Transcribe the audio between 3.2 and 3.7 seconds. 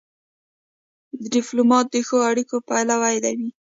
وي.